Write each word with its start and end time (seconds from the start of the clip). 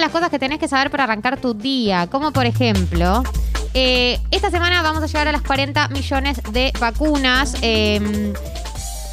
las 0.00 0.10
cosas 0.10 0.30
que 0.30 0.38
tenés 0.38 0.58
que 0.58 0.68
saber 0.68 0.90
para 0.90 1.04
arrancar 1.04 1.38
tu 1.40 1.54
día, 1.54 2.06
como 2.08 2.32
por 2.32 2.46
ejemplo, 2.46 3.22
eh, 3.74 4.18
esta 4.30 4.50
semana 4.50 4.82
vamos 4.82 5.02
a 5.02 5.06
llegar 5.06 5.28
a 5.28 5.32
las 5.32 5.42
40 5.42 5.88
millones 5.88 6.40
de 6.52 6.72
vacunas. 6.80 7.54
Eh, 7.62 8.32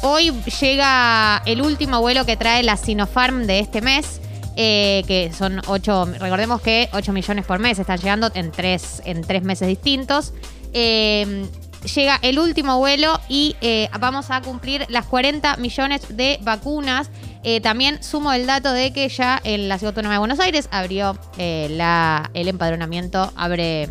hoy 0.02 0.32
llega 0.60 1.42
el 1.46 1.62
último 1.62 2.00
vuelo 2.00 2.24
que 2.24 2.36
trae 2.36 2.62
la 2.62 2.76
Sinopharm 2.76 3.46
de 3.46 3.60
este 3.60 3.80
mes. 3.80 4.20
eh, 4.60 5.04
que 5.06 5.32
son 5.32 5.60
8, 5.68 6.14
recordemos 6.18 6.60
que 6.60 6.88
8 6.92 7.12
millones 7.12 7.46
por 7.46 7.60
mes 7.60 7.78
están 7.78 7.96
llegando 7.98 8.28
en 8.34 8.50
tres, 8.50 9.00
en 9.04 9.22
tres 9.22 9.44
meses 9.44 9.68
distintos. 9.68 10.32
Eh, 10.72 11.46
llega 11.94 12.18
el 12.22 12.40
último 12.40 12.76
vuelo 12.78 13.20
y 13.28 13.54
eh, 13.60 13.88
vamos 14.00 14.32
a 14.32 14.40
cumplir 14.42 14.84
las 14.88 15.06
40 15.06 15.58
millones 15.58 16.16
de 16.16 16.40
vacunas. 16.42 17.08
Eh, 17.50 17.62
también 17.62 18.02
sumo 18.02 18.30
el 18.34 18.44
dato 18.46 18.74
de 18.74 18.92
que 18.92 19.08
ya 19.08 19.40
en 19.42 19.70
la 19.70 19.78
Ciudad 19.78 19.92
Autónoma 19.92 20.16
de 20.16 20.18
Buenos 20.18 20.38
Aires 20.38 20.68
abrió 20.70 21.18
eh, 21.38 21.68
la, 21.70 22.30
el 22.34 22.46
empadronamiento, 22.46 23.32
abre 23.36 23.88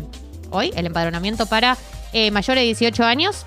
hoy 0.50 0.70
el 0.76 0.86
empadronamiento 0.86 1.44
para 1.46 1.76
eh, 2.12 2.30
mayores 2.30 2.62
de 2.62 2.66
18 2.66 3.02
años. 3.02 3.46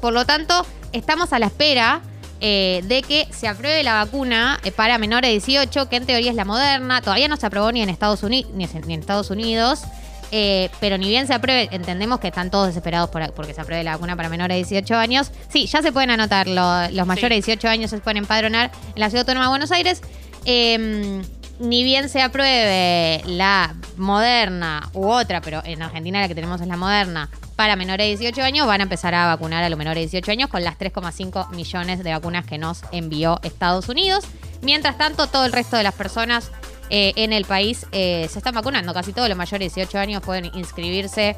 Por 0.00 0.14
lo 0.14 0.24
tanto, 0.24 0.64
estamos 0.92 1.34
a 1.34 1.38
la 1.38 1.44
espera 1.44 2.00
de 2.40 3.04
que 3.06 3.28
se 3.30 3.48
apruebe 3.48 3.82
la 3.82 4.02
vacuna 4.02 4.60
para 4.76 4.96
menores 4.96 5.28
de 5.28 5.32
18, 5.32 5.90
que 5.90 5.96
en 5.96 6.06
teoría 6.06 6.30
es 6.30 6.36
la 6.36 6.46
moderna. 6.46 7.02
Todavía 7.02 7.28
no 7.28 7.36
se 7.36 7.44
aprobó 7.44 7.70
ni 7.70 7.82
en 7.82 7.90
Estados 7.90 8.22
Unidos. 8.22 9.82
Eh, 10.32 10.70
pero 10.80 10.98
ni 10.98 11.08
bien 11.08 11.26
se 11.26 11.34
apruebe, 11.34 11.68
entendemos 11.72 12.20
que 12.20 12.28
están 12.28 12.50
todos 12.50 12.66
desesperados 12.68 13.10
por, 13.10 13.32
porque 13.32 13.54
se 13.54 13.60
apruebe 13.60 13.82
la 13.84 13.92
vacuna 13.92 14.16
para 14.16 14.28
menores 14.28 14.54
de 14.56 14.62
18 14.80 14.96
años. 14.96 15.30
Sí, 15.48 15.66
ya 15.66 15.82
se 15.82 15.92
pueden 15.92 16.10
anotar. 16.10 16.46
lo- 16.48 16.88
los 16.90 17.06
mayores 17.06 17.30
de 17.44 17.52
18 17.52 17.68
años 17.68 17.90
se 17.90 17.98
pueden 17.98 18.18
empadronar 18.18 18.70
en 18.94 19.00
la 19.00 19.08
Ciudad 19.10 19.22
Autónoma 19.22 19.46
de 19.46 19.50
Buenos 19.50 19.72
Aires. 19.72 20.02
Eh, 20.44 21.22
ni 21.60 21.82
bien 21.82 22.08
se 22.08 22.22
apruebe 22.22 23.20
la 23.26 23.74
moderna 23.96 24.88
u 24.94 25.08
otra, 25.08 25.40
pero 25.40 25.60
en 25.64 25.82
Argentina 25.82 26.20
la 26.20 26.28
que 26.28 26.34
tenemos 26.34 26.60
es 26.60 26.68
la 26.68 26.76
moderna, 26.76 27.28
para 27.56 27.74
menores 27.74 28.04
de 28.06 28.10
18 28.16 28.42
años, 28.42 28.66
van 28.68 28.80
a 28.80 28.84
empezar 28.84 29.12
a 29.16 29.26
vacunar 29.26 29.64
a 29.64 29.68
los 29.68 29.76
menores 29.76 29.96
de 29.96 30.06
18 30.20 30.30
años 30.30 30.48
con 30.50 30.62
las 30.62 30.78
3,5 30.78 31.50
millones 31.50 32.04
de 32.04 32.12
vacunas 32.12 32.46
que 32.46 32.58
nos 32.58 32.82
envió 32.92 33.40
Estados 33.42 33.88
Unidos. 33.88 34.24
Mientras 34.62 34.96
tanto, 34.96 35.26
todo 35.26 35.44
el 35.44 35.52
resto 35.52 35.76
de 35.76 35.82
las 35.82 35.94
personas 35.94 36.52
eh, 36.90 37.12
en 37.16 37.32
el 37.32 37.44
país 37.44 37.86
eh, 37.92 38.28
se 38.30 38.38
están 38.38 38.54
vacunando. 38.54 38.92
Casi 38.94 39.12
todos 39.12 39.28
los 39.28 39.36
mayores 39.38 39.74
de 39.74 39.80
18 39.82 39.98
años 39.98 40.22
pueden 40.22 40.50
inscribirse 40.54 41.36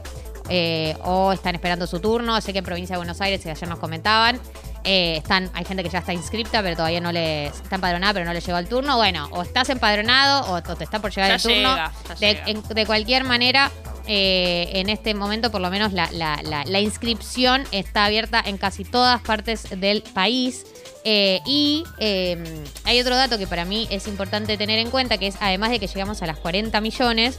eh, 0.49 0.97
o 1.05 1.33
están 1.33 1.55
esperando 1.55 1.87
su 1.87 2.01
turno. 2.01 2.41
Sé 2.41 2.53
que 2.53 2.59
en 2.61 2.65
provincia 2.65 2.95
de 2.95 2.99
Buenos 2.99 3.21
Aires, 3.21 3.41
que 3.43 3.51
ayer 3.51 3.69
nos 3.69 3.79
comentaban, 3.79 4.41
eh, 4.85 5.17
están, 5.19 5.51
hay 5.55 5.65
gente 5.65 5.83
que 5.83 5.91
ya 5.91 5.99
está 5.99 6.13
inscripta, 6.13 6.63
pero 6.63 6.75
todavía 6.77 7.01
no 7.01 7.13
les 7.13 7.53
está 7.55 7.75
empadronada, 7.77 8.15
pero 8.15 8.25
no 8.27 8.33
le 8.33 8.41
llegó 8.41 8.59
el 8.59 8.67
turno. 8.69 8.97
Bueno, 8.97 9.29
o 9.33 9.43
estás 9.43 9.69
empadronado 9.69 10.51
o, 10.53 10.57
o 10.57 10.77
te 10.77 10.85
está 10.85 10.99
por 11.01 11.11
llegar 11.13 11.29
Ya 11.31 11.35
el 11.37 11.43
turno. 11.43 11.75
llega, 11.75 11.93
de, 12.19 12.43
en- 12.51 12.63
de 12.63 12.87
cualquier 12.87 13.25
manera, 13.25 13.71
eh, 14.13 14.81
en 14.81 14.89
este 14.89 15.15
momento, 15.15 15.53
por 15.53 15.61
lo 15.61 15.71
menos, 15.71 15.93
la, 15.93 16.81
inscripción 16.81 17.63
está 17.71 18.07
abierta 18.07 18.43
en 18.45 18.59
casi 18.59 18.83
todas 18.83 19.21
partes 19.23 19.69
del 19.79 20.03
país. 20.03 20.67
Eh, 21.05 21.41
y 21.47 21.85
eh, 21.99 22.65
hay 22.83 23.01
otro 23.01 23.15
dato 23.15 23.39
que 23.39 23.47
para 23.47 23.65
mí 23.65 23.87
es 23.89 24.09
importante 24.09 24.57
tener 24.57 24.81
en 24.81 24.91
cuenta, 24.91 25.17
que 25.17 25.29
es 25.29 25.37
además 25.39 25.71
de 25.71 25.79
que 25.79 25.87
llegamos 25.87 26.23
a 26.23 26.27
las 26.27 26.39
40 26.39 26.81
millones, 26.81 27.39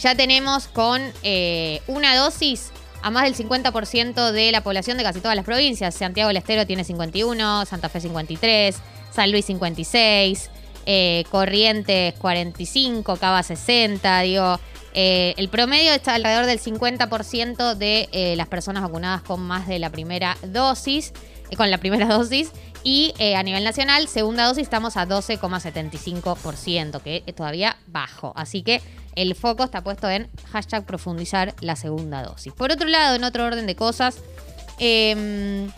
ya 0.00 0.14
tenemos 0.14 0.66
con 0.66 1.02
eh, 1.22 1.82
una 1.88 2.16
dosis 2.16 2.70
a 3.02 3.10
más 3.10 3.24
del 3.24 3.34
50% 3.34 4.32
de 4.32 4.52
la 4.52 4.62
población 4.62 4.96
de 4.96 5.02
casi 5.02 5.20
todas 5.20 5.36
las 5.36 5.44
provincias. 5.44 5.94
Santiago 5.94 6.28
del 6.28 6.38
Estero 6.38 6.66
tiene 6.66 6.84
51, 6.84 7.66
Santa 7.66 7.90
Fe 7.90 8.00
53, 8.00 8.76
San 9.14 9.30
Luis 9.30 9.44
56, 9.44 10.50
eh, 10.86 11.24
Corrientes 11.30 12.14
45, 12.14 13.16
Cava 13.16 13.42
60, 13.42 14.20
digo. 14.22 14.58
Eh, 14.94 15.34
el 15.36 15.48
promedio 15.48 15.92
está 15.92 16.14
alrededor 16.14 16.46
del 16.46 16.60
50% 16.60 17.74
de 17.74 18.08
eh, 18.12 18.34
las 18.36 18.48
personas 18.48 18.82
vacunadas 18.82 19.22
con 19.22 19.40
más 19.40 19.66
de 19.68 19.78
la 19.78 19.90
primera 19.90 20.36
dosis, 20.42 21.12
eh, 21.50 21.56
con 21.56 21.70
la 21.70 21.78
primera 21.78 22.06
dosis. 22.16 22.50
Y 22.82 23.12
a 23.36 23.42
nivel 23.42 23.62
nacional, 23.62 24.08
segunda 24.08 24.46
dosis, 24.46 24.62
estamos 24.62 24.96
a 24.96 25.06
12,75%, 25.06 27.02
que 27.02 27.22
es 27.26 27.34
todavía 27.34 27.76
bajo. 27.86 28.32
Así 28.36 28.62
que 28.62 28.80
el 29.16 29.34
foco 29.34 29.64
está 29.64 29.82
puesto 29.84 30.08
en 30.08 30.30
hashtag 30.50 30.86
profundizar 30.86 31.54
la 31.60 31.76
segunda 31.76 32.22
dosis. 32.22 32.54
Por 32.54 32.72
otro 32.72 32.88
lado, 32.88 33.16
en 33.16 33.24
otro 33.24 33.44
orden 33.44 33.66
de 33.66 33.76
cosas, 33.76 34.16
eh, 34.78 35.68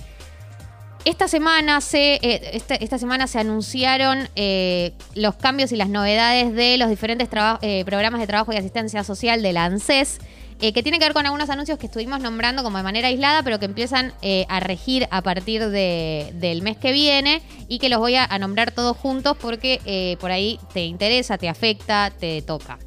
esta 1.04 1.26
semana 1.28 1.80
se, 1.80 2.14
eh, 2.22 2.62
esta, 2.80 2.98
semana 2.98 3.26
se 3.26 3.38
anunciaron 3.38 4.28
eh, 4.36 4.92
los 5.14 5.34
cambios 5.34 5.72
y 5.72 5.76
las 5.76 5.88
novedades 5.88 6.54
de 6.54 6.76
los 6.78 6.88
diferentes 6.88 7.28
eh, 7.62 7.82
programas 7.84 8.20
de 8.20 8.26
trabajo 8.26 8.52
y 8.52 8.56
asistencia 8.56 9.02
social 9.02 9.42
de 9.42 9.52
la 9.52 9.64
ANSES, 9.64 10.18
que 10.60 10.80
tiene 10.84 11.00
que 11.00 11.06
ver 11.06 11.12
con 11.12 11.26
algunos 11.26 11.50
anuncios 11.50 11.76
que 11.76 11.86
estuvimos 11.86 12.20
nombrando 12.20 12.62
como 12.62 12.76
de 12.76 12.84
manera 12.84 13.08
aislada, 13.08 13.42
pero 13.42 13.58
que 13.58 13.64
empiezan 13.64 14.14
a 14.48 14.60
regir 14.60 15.08
a 15.10 15.20
partir 15.20 15.70
de- 15.70 16.30
del 16.34 16.62
mes 16.62 16.76
que 16.76 16.92
viene 16.92 17.42
y 17.66 17.80
que 17.80 17.88
los 17.88 17.98
voy 17.98 18.14
a, 18.14 18.24
a 18.24 18.38
nombrar 18.38 18.70
todos 18.70 18.96
juntos 18.96 19.36
porque 19.40 20.16
por 20.20 20.30
ahí 20.30 20.60
te 20.72 20.84
interesa, 20.84 21.36
te 21.36 21.48
afecta, 21.48 22.12
te 22.16 22.42
toca. 22.42 22.78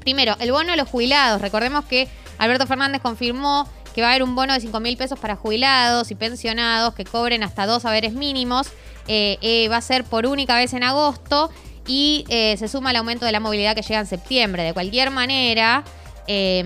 Primero, 0.00 0.36
el 0.38 0.52
bono 0.52 0.72
de 0.72 0.76
los 0.76 0.86
jubilados. 0.86 1.40
Recordemos 1.40 1.86
que 1.86 2.08
Alberto 2.36 2.66
Fernández 2.66 3.00
confirmó 3.00 3.66
que 3.98 4.02
va 4.02 4.10
a 4.10 4.12
haber 4.12 4.22
un 4.22 4.36
bono 4.36 4.52
de 4.52 4.60
5 4.60 4.78
mil 4.78 4.96
pesos 4.96 5.18
para 5.18 5.34
jubilados 5.34 6.12
y 6.12 6.14
pensionados 6.14 6.94
que 6.94 7.04
cobren 7.04 7.42
hasta 7.42 7.66
dos 7.66 7.84
haberes 7.84 8.12
mínimos. 8.12 8.68
Eh, 9.08 9.38
eh, 9.42 9.66
va 9.68 9.78
a 9.78 9.80
ser 9.80 10.04
por 10.04 10.24
única 10.24 10.54
vez 10.54 10.72
en 10.72 10.84
agosto 10.84 11.50
y 11.84 12.24
eh, 12.28 12.56
se 12.58 12.68
suma 12.68 12.90
el 12.90 12.96
aumento 12.96 13.26
de 13.26 13.32
la 13.32 13.40
movilidad 13.40 13.74
que 13.74 13.82
llega 13.82 13.98
en 13.98 14.06
septiembre. 14.06 14.62
De 14.62 14.72
cualquier 14.72 15.10
manera, 15.10 15.82
eh, 16.28 16.62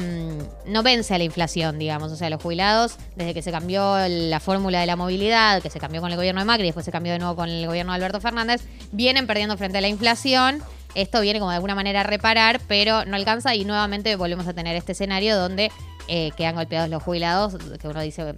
no 0.66 0.82
vence 0.82 1.14
a 1.14 1.18
la 1.18 1.24
inflación, 1.24 1.78
digamos. 1.78 2.10
O 2.12 2.16
sea, 2.16 2.28
los 2.28 2.42
jubilados, 2.42 2.96
desde 3.14 3.32
que 3.32 3.40
se 3.40 3.52
cambió 3.52 3.96
la 4.08 4.40
fórmula 4.40 4.80
de 4.80 4.86
la 4.86 4.96
movilidad, 4.96 5.62
que 5.62 5.70
se 5.70 5.78
cambió 5.78 6.00
con 6.00 6.10
el 6.10 6.16
gobierno 6.16 6.40
de 6.40 6.44
Macri 6.44 6.64
después 6.64 6.84
se 6.84 6.92
cambió 6.92 7.12
de 7.12 7.20
nuevo 7.20 7.36
con 7.36 7.48
el 7.48 7.66
gobierno 7.66 7.92
de 7.92 7.96
Alberto 7.96 8.20
Fernández, 8.20 8.60
vienen 8.90 9.26
perdiendo 9.26 9.56
frente 9.56 9.78
a 9.78 9.80
la 9.80 9.88
inflación. 9.88 10.62
Esto 10.94 11.20
viene 11.20 11.38
como 11.38 11.50
de 11.50 11.56
alguna 11.56 11.74
manera 11.74 12.00
a 12.00 12.04
reparar, 12.04 12.60
pero 12.68 13.04
no 13.04 13.16
alcanza 13.16 13.54
y 13.54 13.64
nuevamente 13.64 14.14
volvemos 14.16 14.46
a 14.46 14.52
tener 14.52 14.76
este 14.76 14.92
escenario 14.92 15.36
donde 15.38 15.70
eh, 16.08 16.32
quedan 16.36 16.54
golpeados 16.54 16.90
los 16.90 17.02
jubilados, 17.02 17.54
que 17.80 17.88
uno 17.88 18.00
dice, 18.00 18.34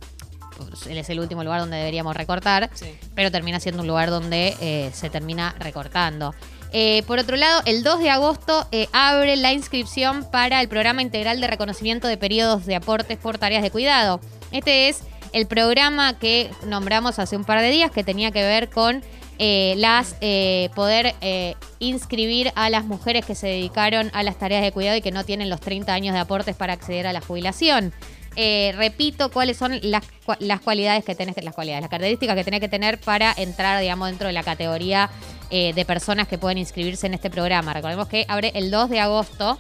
pues, 0.57 0.87
él 0.87 0.99
es 0.99 1.09
el 1.11 1.19
último 1.21 1.43
lugar 1.43 1.61
donde 1.61 1.77
deberíamos 1.79 2.15
recortar, 2.17 2.71
Sí. 2.75 2.87
pero 3.15 3.31
termina 3.33 3.59
siendo 3.61 3.83
un 3.83 3.89
lugar 3.89 4.11
donde 4.11 4.55
eh, 4.61 4.91
se 4.93 5.11
termina 5.11 5.55
recortando. 5.59 6.35
Eh, 6.77 7.05
por 7.07 7.19
otro 7.21 7.37
lado, 7.37 7.63
el 7.67 7.85
2 7.85 8.01
de 8.01 8.11
agosto 8.11 8.67
eh, 8.73 8.89
abre 8.93 9.37
la 9.37 9.53
inscripción 9.53 10.25
para 10.31 10.61
el 10.61 10.69
programa 10.69 11.03
integral 11.03 11.41
de 11.41 11.47
reconocimiento 11.47 12.09
de 12.09 12.17
periodos 12.17 12.67
de 12.67 12.75
aportes 12.75 13.17
por 13.17 13.39
tareas 13.39 13.63
de 13.63 13.71
cuidado. 13.71 14.21
Este 14.51 14.89
es 14.89 15.03
el 15.33 15.47
programa 15.47 16.19
que 16.19 16.51
nombramos 16.67 17.19
hace 17.21 17.37
un 17.37 17.45
par 17.45 17.61
de 17.61 17.71
días 17.71 17.91
que 17.93 18.03
tenía 18.05 18.33
que 18.33 18.43
ver 18.43 18.71
con 18.71 19.03
eh, 19.39 19.75
las 19.79 20.17
eh, 20.21 20.71
poder 20.75 21.15
eh, 21.21 21.55
inscribir 21.81 22.53
a 22.55 22.71
las 22.71 22.85
mujeres 22.85 23.25
que 23.25 23.35
se 23.35 23.49
dedicaron 23.49 24.11
a 24.15 24.23
las 24.23 24.39
tareas 24.39 24.63
de 24.63 24.71
cuidado 24.71 24.97
y 24.97 25.01
que 25.01 25.11
no 25.11 25.25
tienen 25.25 25.51
los 25.51 25.61
30 25.61 25.93
años 25.93 26.15
de 26.15 26.21
aportes 26.21 26.55
para 26.55 26.73
acceder 26.73 27.07
a 27.07 27.13
la 27.13 27.21
jubilación. 27.21 27.93
Repito 28.37 29.31
cuáles 29.31 29.57
son 29.57 29.79
las, 29.83 30.03
las 30.41 30.61
cualidades 30.61 31.05
que 31.05 31.15
tenés 31.15 31.37
las 31.45 31.55
cualidades, 31.55 31.83
las 31.83 31.91
características 31.91 32.35
que 32.35 32.43
tenés 32.43 32.59
que 32.59 32.69
tener 32.69 32.99
para 32.99 33.33
entrar, 33.37 33.81
digamos, 33.81 34.09
dentro 34.09 34.27
de 34.27 34.33
la 34.33 34.43
categoría 34.43 35.09
de 35.51 35.85
personas 35.87 36.27
que 36.27 36.37
pueden 36.37 36.59
inscribirse 36.59 37.07
en 37.07 37.15
este 37.15 37.31
programa. 37.31 37.73
Recordemos 37.73 38.09
que 38.09 38.25
abre 38.27 38.51
el 38.57 38.73
2 38.73 38.91
de 38.91 38.99
agosto 38.99 39.57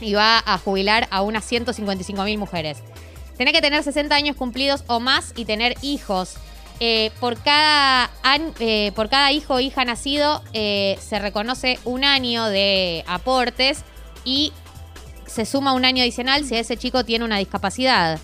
y 0.00 0.14
va 0.14 0.42
a 0.46 0.56
jubilar 0.56 1.06
a 1.10 1.20
unas 1.20 1.44
155 1.44 2.22
mil 2.24 2.38
mujeres. 2.38 2.78
Tenés 3.36 3.52
que 3.52 3.60
tener 3.60 3.82
60 3.82 4.14
años 4.14 4.36
cumplidos 4.36 4.84
o 4.88 5.00
más 5.00 5.32
y 5.36 5.44
tener 5.44 5.76
hijos. 5.82 6.36
Eh, 6.80 7.10
por, 7.18 7.36
cada 7.42 8.08
eh, 8.60 8.92
por 8.94 9.08
cada 9.08 9.32
hijo 9.32 9.54
o 9.54 9.60
hija 9.60 9.84
nacido 9.84 10.44
eh, 10.52 10.96
se 11.00 11.18
reconoce 11.18 11.80
un 11.84 12.04
año 12.04 12.46
de 12.46 13.04
aportes 13.08 13.82
y 14.24 14.52
se 15.26 15.44
suma 15.44 15.72
un 15.72 15.84
año 15.84 16.02
adicional 16.02 16.44
si 16.44 16.54
ese 16.54 16.76
chico 16.76 17.04
tiene 17.04 17.24
una 17.24 17.38
discapacidad. 17.38 18.20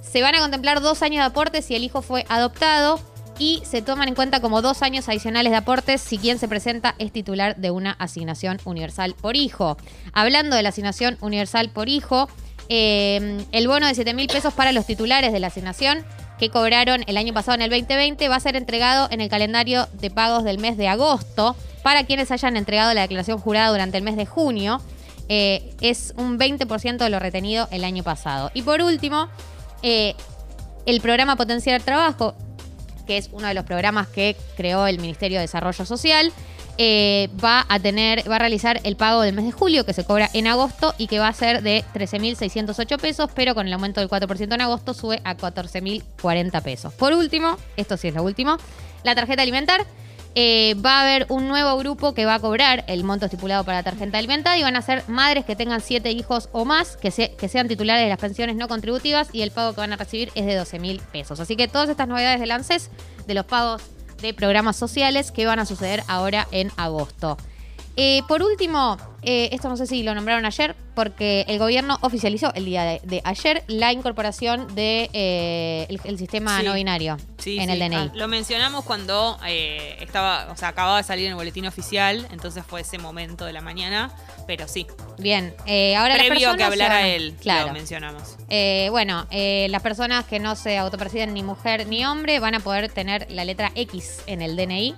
Se 0.00 0.22
van 0.22 0.36
a 0.36 0.38
contemplar 0.38 0.80
dos 0.80 1.02
años 1.02 1.22
de 1.22 1.26
aportes 1.26 1.64
si 1.64 1.74
el 1.74 1.82
hijo 1.82 2.00
fue 2.00 2.24
adoptado 2.28 3.00
y 3.36 3.62
se 3.64 3.82
toman 3.82 4.08
en 4.08 4.14
cuenta 4.14 4.40
como 4.40 4.62
dos 4.62 4.82
años 4.82 5.08
adicionales 5.08 5.50
de 5.50 5.56
aportes 5.56 6.00
si 6.00 6.18
quien 6.18 6.38
se 6.38 6.46
presenta 6.46 6.94
es 6.98 7.10
titular 7.10 7.56
de 7.56 7.72
una 7.72 7.92
asignación 7.92 8.60
universal 8.64 9.16
por 9.20 9.36
hijo. 9.36 9.76
Hablando 10.12 10.54
de 10.54 10.62
la 10.62 10.68
asignación 10.68 11.18
universal 11.20 11.70
por 11.70 11.88
hijo, 11.88 12.28
el 12.68 13.68
bono 13.68 13.86
de 13.86 13.94
7 13.94 14.14
mil 14.14 14.28
pesos 14.28 14.54
para 14.54 14.72
los 14.72 14.86
titulares 14.86 15.32
de 15.32 15.40
la 15.40 15.46
asignación 15.48 16.04
que 16.38 16.50
cobraron 16.50 17.04
el 17.06 17.16
año 17.16 17.34
pasado 17.34 17.56
en 17.56 17.62
el 17.62 17.70
2020 17.70 18.28
va 18.28 18.36
a 18.36 18.40
ser 18.40 18.56
entregado 18.56 19.08
en 19.10 19.20
el 19.20 19.28
calendario 19.28 19.86
de 19.94 20.10
pagos 20.10 20.44
del 20.44 20.58
mes 20.58 20.76
de 20.76 20.88
agosto 20.88 21.56
para 21.82 22.04
quienes 22.04 22.30
hayan 22.30 22.56
entregado 22.56 22.94
la 22.94 23.02
declaración 23.02 23.38
jurada 23.38 23.70
durante 23.70 23.98
el 23.98 24.04
mes 24.04 24.16
de 24.16 24.26
junio. 24.26 24.80
Eh, 25.28 25.74
es 25.80 26.14
un 26.16 26.38
20% 26.38 26.96
de 26.96 27.10
lo 27.10 27.18
retenido 27.18 27.68
el 27.70 27.84
año 27.84 28.02
pasado. 28.02 28.50
Y 28.54 28.62
por 28.62 28.80
último, 28.80 29.28
eh, 29.82 30.14
el 30.86 31.00
programa 31.00 31.36
Potenciar 31.36 31.82
Trabajo, 31.82 32.34
que 33.08 33.16
es 33.16 33.30
uno 33.32 33.48
de 33.48 33.54
los 33.54 33.64
programas 33.64 34.06
que 34.06 34.36
creó 34.56 34.86
el 34.86 35.00
Ministerio 35.00 35.38
de 35.38 35.42
Desarrollo 35.42 35.84
Social, 35.86 36.30
eh, 36.76 37.28
va 37.42 37.64
a 37.68 37.80
tener, 37.80 38.30
va 38.30 38.36
a 38.36 38.38
realizar 38.38 38.80
el 38.84 38.96
pago 38.96 39.22
del 39.22 39.34
mes 39.34 39.46
de 39.46 39.52
julio 39.52 39.84
que 39.84 39.94
se 39.94 40.04
cobra 40.04 40.28
en 40.34 40.46
agosto 40.46 40.94
y 40.98 41.08
que 41.08 41.18
va 41.18 41.26
a 41.26 41.32
ser 41.32 41.62
de 41.62 41.84
13.608 41.94 43.00
pesos, 43.00 43.30
pero 43.34 43.54
con 43.54 43.66
el 43.66 43.72
aumento 43.72 44.00
del 44.00 44.10
4% 44.10 44.54
en 44.54 44.60
agosto 44.60 44.92
sube 44.92 45.20
a 45.24 45.36
14.040 45.36 46.62
pesos. 46.62 46.92
Por 46.94 47.14
último, 47.14 47.56
esto 47.76 47.96
sí 47.96 48.08
es 48.08 48.14
lo 48.14 48.22
último, 48.22 48.58
la 49.02 49.14
tarjeta 49.14 49.42
alimentar. 49.42 49.86
Eh, 50.40 50.74
va 50.74 51.00
a 51.00 51.02
haber 51.02 51.26
un 51.30 51.48
nuevo 51.48 51.76
grupo 51.78 52.14
que 52.14 52.24
va 52.24 52.36
a 52.36 52.38
cobrar 52.38 52.84
el 52.86 53.02
monto 53.02 53.26
estipulado 53.26 53.64
para 53.64 53.78
la 53.78 53.82
tarjeta 53.82 54.18
alimentar 54.18 54.56
y 54.56 54.62
van 54.62 54.76
a 54.76 54.82
ser 54.82 55.02
madres 55.08 55.44
que 55.44 55.56
tengan 55.56 55.80
7 55.80 56.12
hijos 56.12 56.48
o 56.52 56.64
más, 56.64 56.96
que 56.96 57.10
sean 57.10 57.66
titulares 57.66 58.04
de 58.04 58.08
las 58.08 58.20
pensiones 58.20 58.54
no 58.54 58.68
contributivas 58.68 59.30
y 59.32 59.42
el 59.42 59.50
pago 59.50 59.74
que 59.74 59.80
van 59.80 59.92
a 59.94 59.96
recibir 59.96 60.30
es 60.36 60.46
de 60.46 60.54
12 60.54 60.78
mil 60.78 61.00
pesos. 61.10 61.40
Así 61.40 61.56
que 61.56 61.66
todas 61.66 61.88
estas 61.88 62.06
novedades 62.06 62.38
del 62.38 62.52
ANSES, 62.52 62.88
de 63.26 63.34
los 63.34 63.46
pagos 63.46 63.82
de 64.22 64.32
programas 64.32 64.76
sociales 64.76 65.32
que 65.32 65.44
van 65.44 65.58
a 65.58 65.66
suceder 65.66 66.04
ahora 66.06 66.46
en 66.52 66.70
agosto. 66.76 67.36
Eh, 67.96 68.22
por 68.28 68.40
último, 68.44 68.96
eh, 69.22 69.48
esto 69.52 69.68
no 69.68 69.76
sé 69.76 69.86
si 69.86 70.02
lo 70.02 70.14
nombraron 70.14 70.44
ayer, 70.46 70.76
porque 70.94 71.44
el 71.48 71.58
gobierno 71.58 71.98
oficializó 72.02 72.52
el 72.54 72.64
día 72.64 72.84
de, 72.84 73.00
de 73.04 73.20
ayer 73.24 73.62
la 73.66 73.92
incorporación 73.92 74.74
de 74.74 75.10
eh, 75.12 75.86
el, 75.88 76.00
el 76.04 76.18
sistema 76.18 76.58
Sí. 76.60 76.66
no 76.66 76.74
binario 76.74 77.16
Sí, 77.38 77.58
en 77.58 77.66
sí. 77.66 77.70
el 77.72 77.78
DNI. 77.78 77.96
Ah, 77.96 78.10
Lo 78.14 78.28
mencionamos 78.28 78.84
cuando 78.84 79.38
eh, 79.46 79.96
estaba, 80.00 80.48
o 80.52 80.56
sea, 80.56 80.68
acababa 80.68 80.96
de 80.98 81.04
salir 81.04 81.24
en 81.26 81.30
el 81.32 81.36
boletín 81.36 81.66
oficial, 81.66 82.26
entonces 82.32 82.64
fue 82.66 82.80
ese 82.80 82.98
momento 82.98 83.44
de 83.44 83.52
la 83.52 83.60
mañana, 83.60 84.10
pero 84.46 84.66
sí. 84.68 84.86
Bien, 85.18 85.54
ahora 85.96 86.16
las 86.16 86.26
Previo 86.26 86.50
que 86.52 86.56
personas 86.56 86.58
se 86.58 86.64
hablara 86.64 87.08
él, 87.08 87.34
Claro. 87.40 87.68
lo 87.68 87.72
mencionamos. 87.74 88.36
Bueno, 88.90 89.26
las 89.30 89.82
personas 89.82 90.24
que 90.26 90.38
no 90.40 90.56
se 90.56 90.78
autoperciben 90.78 91.32
ni 91.34 91.42
mujer 91.42 91.86
ni 91.86 92.04
hombre 92.04 92.38
van 92.40 92.54
a 92.54 92.60
poder 92.60 92.88
tener 92.90 93.26
la 93.30 93.44
letra 93.44 93.70
X 93.74 94.22
en 94.26 94.42
el 94.42 94.56
DNI. 94.56 94.94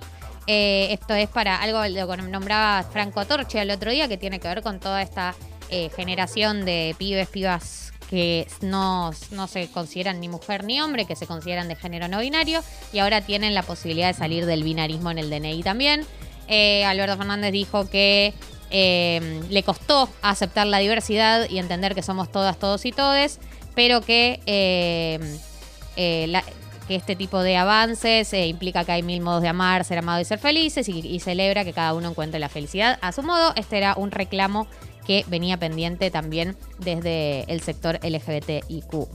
Eh, 0.53 0.91
esto 0.91 1.13
es 1.13 1.29
para 1.29 1.55
algo 1.61 1.81
lo 1.87 2.09
que 2.09 2.17
nombraba 2.23 2.83
Franco 2.83 3.23
Torche 3.25 3.61
el 3.61 3.71
otro 3.71 3.89
día, 3.89 4.09
que 4.09 4.17
tiene 4.17 4.41
que 4.41 4.49
ver 4.49 4.61
con 4.61 4.81
toda 4.81 5.01
esta 5.01 5.33
eh, 5.69 5.89
generación 5.95 6.65
de 6.65 6.93
pibes, 6.97 7.29
pibas 7.29 7.93
que 8.09 8.45
no, 8.59 9.11
no 9.31 9.47
se 9.47 9.71
consideran 9.71 10.19
ni 10.19 10.27
mujer 10.27 10.65
ni 10.65 10.81
hombre, 10.81 11.05
que 11.05 11.15
se 11.15 11.25
consideran 11.25 11.69
de 11.69 11.77
género 11.77 12.09
no 12.09 12.19
binario, 12.19 12.61
y 12.91 12.99
ahora 12.99 13.21
tienen 13.21 13.53
la 13.53 13.63
posibilidad 13.63 14.07
de 14.09 14.13
salir 14.13 14.45
del 14.45 14.65
binarismo 14.65 15.09
en 15.09 15.19
el 15.19 15.29
DNI 15.29 15.63
también. 15.63 16.05
Eh, 16.49 16.83
Alberto 16.83 17.15
Fernández 17.15 17.53
dijo 17.53 17.89
que 17.89 18.33
le 18.71 19.63
costó 19.63 20.09
aceptar 20.21 20.67
la 20.67 20.79
diversidad 20.79 21.49
y 21.49 21.59
entender 21.59 21.95
que 21.95 22.03
somos 22.03 22.29
todas, 22.29 22.59
todos 22.59 22.85
y 22.85 22.91
todes, 22.91 23.39
pero 23.73 24.01
que, 24.01 24.41
la- 26.27 26.43
que 26.91 26.97
este 26.97 27.15
tipo 27.15 27.41
de 27.41 27.55
avances 27.55 28.33
eh, 28.33 28.47
implica 28.47 28.83
que 28.83 28.91
hay 28.91 29.01
mil 29.01 29.21
modos 29.21 29.41
de 29.41 29.47
amar, 29.47 29.85
ser 29.85 29.99
amado 29.99 30.19
y 30.19 30.25
ser 30.25 30.39
felices 30.39 30.89
y, 30.89 30.99
y 30.99 31.21
celebra 31.21 31.63
que 31.63 31.71
cada 31.71 31.93
uno 31.93 32.09
encuentre 32.09 32.37
la 32.37 32.49
felicidad 32.49 32.99
a 33.01 33.13
su 33.13 33.23
modo. 33.23 33.53
Este 33.55 33.77
era 33.77 33.93
un 33.95 34.11
reclamo 34.11 34.67
que 35.07 35.23
venía 35.29 35.55
pendiente 35.55 36.11
también 36.11 36.57
desde 36.79 37.45
el 37.47 37.61
sector 37.61 37.97
LGBTIQ. 38.03 39.07